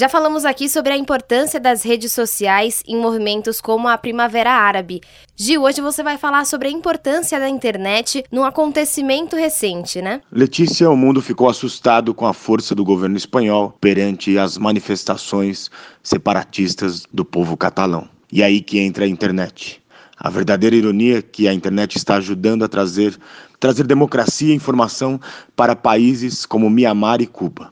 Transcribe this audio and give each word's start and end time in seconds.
Já 0.00 0.08
falamos 0.08 0.46
aqui 0.46 0.66
sobre 0.66 0.94
a 0.94 0.96
importância 0.96 1.60
das 1.60 1.82
redes 1.82 2.10
sociais 2.10 2.82
em 2.88 2.96
movimentos 2.96 3.60
como 3.60 3.86
a 3.86 3.98
Primavera 3.98 4.50
Árabe. 4.50 5.02
Gil, 5.36 5.64
hoje 5.64 5.82
você 5.82 6.02
vai 6.02 6.16
falar 6.16 6.46
sobre 6.46 6.68
a 6.68 6.70
importância 6.70 7.38
da 7.38 7.46
internet 7.46 8.24
num 8.32 8.42
acontecimento 8.42 9.36
recente, 9.36 10.00
né? 10.00 10.22
Letícia, 10.32 10.88
o 10.88 10.96
mundo 10.96 11.20
ficou 11.20 11.50
assustado 11.50 12.14
com 12.14 12.24
a 12.24 12.32
força 12.32 12.74
do 12.74 12.82
governo 12.82 13.18
espanhol 13.18 13.76
perante 13.78 14.38
as 14.38 14.56
manifestações 14.56 15.70
separatistas 16.02 17.04
do 17.12 17.22
povo 17.22 17.54
catalão. 17.54 18.08
E 18.32 18.42
aí 18.42 18.62
que 18.62 18.78
entra 18.78 19.04
a 19.04 19.06
internet. 19.06 19.82
A 20.16 20.30
verdadeira 20.30 20.76
ironia 20.76 21.18
é 21.18 21.22
que 21.22 21.46
a 21.46 21.52
internet 21.52 21.96
está 21.96 22.14
ajudando 22.14 22.64
a 22.64 22.68
trazer, 22.68 23.18
trazer 23.58 23.86
democracia 23.86 24.50
e 24.50 24.56
informação 24.56 25.20
para 25.54 25.76
países 25.76 26.46
como 26.46 26.70
Mianmar 26.70 27.20
e 27.20 27.26
Cuba. 27.26 27.70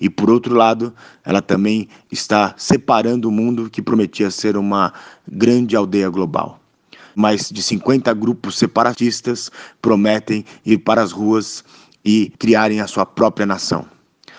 E 0.00 0.10
por 0.10 0.30
outro 0.30 0.54
lado, 0.54 0.92
ela 1.24 1.40
também 1.40 1.88
está 2.10 2.54
separando 2.56 3.28
o 3.28 3.32
mundo 3.32 3.70
que 3.70 3.80
prometia 3.80 4.30
ser 4.30 4.56
uma 4.56 4.92
grande 5.26 5.74
aldeia 5.74 6.08
global. 6.08 6.60
Mais 7.14 7.48
de 7.50 7.62
50 7.62 8.12
grupos 8.12 8.58
separatistas 8.58 9.50
prometem 9.80 10.44
ir 10.64 10.78
para 10.78 11.02
as 11.02 11.12
ruas 11.12 11.64
e 12.04 12.32
criarem 12.38 12.80
a 12.80 12.86
sua 12.86 13.06
própria 13.06 13.46
nação. 13.46 13.86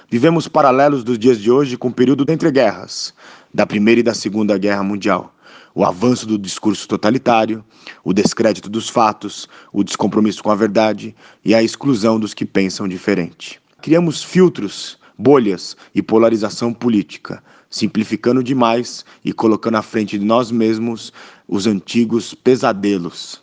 Vivemos 0.09 0.48
paralelos 0.48 1.03
dos 1.03 1.20
dias 1.20 1.39
de 1.39 1.51
hoje 1.51 1.76
com 1.76 1.89
o 1.89 1.93
período 1.93 2.23
entre 2.31 2.49
guerras, 2.49 3.13
da 3.53 3.65
Primeira 3.65 3.99
e 3.99 4.03
da 4.03 4.13
Segunda 4.13 4.57
Guerra 4.57 4.84
Mundial. 4.84 5.34
O 5.76 5.84
avanço 5.84 6.26
do 6.26 6.37
discurso 6.37 6.87
totalitário, 6.87 7.63
o 8.03 8.13
descrédito 8.13 8.70
dos 8.70 8.87
fatos, 8.87 9.49
o 9.73 9.84
descompromisso 9.84 10.41
com 10.41 10.49
a 10.49 10.55
verdade 10.55 11.15
e 11.43 11.53
a 11.53 11.62
exclusão 11.62 12.20
dos 12.20 12.34
que 12.34 12.45
pensam 12.45 12.87
diferente. 12.87 13.59
Criamos 13.81 14.23
filtros 14.23 14.98
bolhas 15.17 15.76
e 15.95 16.02
polarização 16.02 16.73
política, 16.73 17.44
simplificando 17.70 18.44
demais 18.44 19.03
e 19.26 19.34
colocando 19.34 19.76
à 19.76 19.81
frente 19.81 20.17
de 20.17 20.26
nós 20.26 20.52
mesmos 20.52 21.12
os 21.48 21.65
antigos 21.65 22.34
pesadelos. 22.34 23.41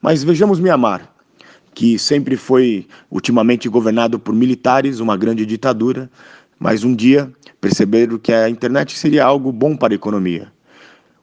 Mas 0.00 0.22
vejamos 0.22 0.60
Mianmar, 0.60 1.12
que 1.74 1.98
sempre 1.98 2.36
foi 2.36 2.86
ultimamente 3.10 3.68
governado 3.68 4.18
por 4.18 4.34
militares, 4.34 5.00
uma 5.00 5.16
grande 5.16 5.46
ditadura, 5.46 6.10
mas 6.58 6.84
um 6.84 6.94
dia 6.94 7.32
perceberam 7.60 8.18
que 8.18 8.32
a 8.32 8.48
internet 8.48 8.96
seria 8.98 9.24
algo 9.24 9.50
bom 9.52 9.76
para 9.76 9.94
a 9.94 9.96
economia. 9.96 10.52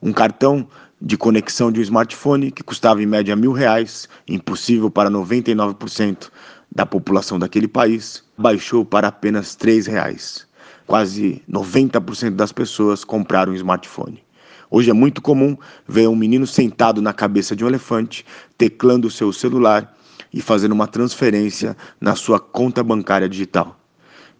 Um 0.01 0.11
cartão 0.11 0.67
de 1.01 1.17
conexão 1.17 1.71
de 1.71 1.79
um 1.79 1.83
smartphone 1.83 2.51
que 2.51 2.63
custava 2.63 3.01
em 3.01 3.05
média 3.05 3.35
mil 3.35 3.51
reais, 3.51 4.07
impossível 4.27 4.89
para 4.89 5.09
99% 5.09 6.29
da 6.73 6.85
população 6.85 7.37
daquele 7.37 7.67
país, 7.67 8.23
baixou 8.37 8.85
para 8.85 9.07
apenas 9.07 9.57
R$ 9.61 9.81
reais. 9.81 10.47
Quase 10.85 11.41
90% 11.49 12.31
das 12.31 12.51
pessoas 12.51 13.03
compraram 13.03 13.51
um 13.51 13.55
smartphone. 13.55 14.23
Hoje 14.69 14.89
é 14.89 14.93
muito 14.93 15.21
comum 15.21 15.57
ver 15.87 16.07
um 16.07 16.15
menino 16.15 16.45
sentado 16.45 17.01
na 17.01 17.13
cabeça 17.13 17.55
de 17.55 17.63
um 17.63 17.67
elefante, 17.67 18.25
teclando 18.57 19.09
seu 19.09 19.31
celular 19.31 19.95
e 20.33 20.41
fazendo 20.41 20.73
uma 20.73 20.87
transferência 20.87 21.77
na 21.99 22.15
sua 22.15 22.39
conta 22.39 22.83
bancária 22.83 23.29
digital. 23.29 23.79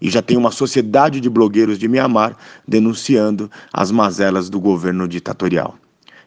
E 0.02 0.10
já 0.10 0.22
tem 0.22 0.36
uma 0.36 0.52
sociedade 0.52 1.22
de 1.22 1.30
blogueiros 1.30 1.80
de 1.80 1.88
Mianmar 1.88 2.36
denunciando 2.68 3.50
as 3.72 3.92
mazelas 3.92 4.50
do 4.50 4.60
governo 4.60 5.08
ditatorial. 5.08 5.78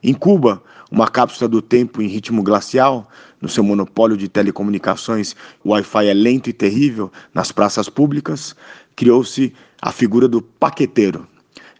Em 0.02 0.14
Cuba, 0.14 0.62
uma 0.90 1.08
cápsula 1.08 1.48
do 1.48 1.60
tempo 1.60 2.00
em 2.00 2.06
ritmo 2.06 2.42
glacial, 2.42 3.10
no 3.40 3.48
seu 3.48 3.64
monopólio 3.64 4.16
de 4.16 4.28
telecomunicações, 4.28 5.34
o 5.64 5.70
Wi-Fi 5.70 6.06
é 6.06 6.14
lento 6.14 6.48
e 6.48 6.52
terrível 6.52 7.10
nas 7.34 7.50
praças 7.50 7.88
públicas, 7.88 8.54
criou-se 8.94 9.52
a 9.80 9.92
figura 9.92 10.28
do 10.28 10.40
paqueteiro. 10.40 11.26